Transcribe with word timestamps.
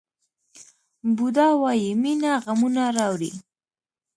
بودا 1.17 1.47
وایي 1.61 1.91
مینه 2.01 2.31
غمونه 2.43 2.83
راوړي. 2.97 3.31